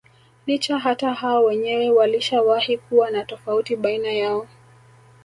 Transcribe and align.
Licha 0.45 0.77
hata 0.79 1.13
hao 1.13 1.43
wenyewe 1.43 1.89
walishawahi 1.89 2.77
kuwa 2.77 3.11
na 3.11 3.25
tofauti 3.25 3.75
baina 3.75 4.11
yao 4.11 4.47